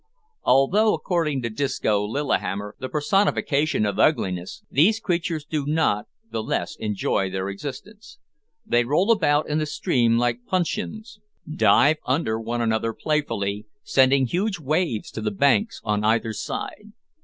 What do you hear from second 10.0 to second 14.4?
like puncheons, dive under one another playfully, sending